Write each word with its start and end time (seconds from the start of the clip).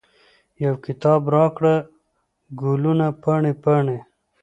یو 0.63 0.73
کتاب 0.85 1.21
راکړه، 1.35 1.75
ګلونه 2.59 3.07
پاڼې، 3.21 3.53
پاڼې 3.63 3.99